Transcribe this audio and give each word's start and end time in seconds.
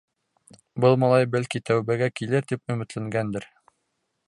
Был 0.85 0.97
малай, 1.03 1.27
бәлки, 1.35 1.61
тәүбәгә 1.69 2.09
килер 2.21 2.49
тип 2.53 2.75
өмөтләнгәндер. 2.77 3.49